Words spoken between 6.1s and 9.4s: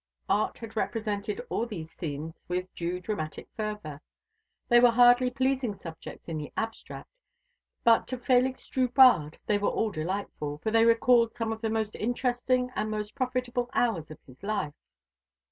in the abstract; but to Félix Drubarde